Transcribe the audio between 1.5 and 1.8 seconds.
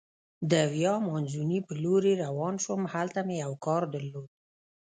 په